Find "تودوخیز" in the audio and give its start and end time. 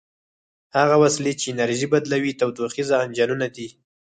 2.39-2.89